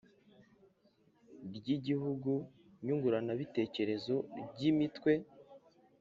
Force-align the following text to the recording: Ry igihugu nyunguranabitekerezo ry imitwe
Ry 1.55 1.67
igihugu 1.77 2.31
nyunguranabitekerezo 2.83 4.15
ry 4.51 4.59
imitwe 4.71 5.11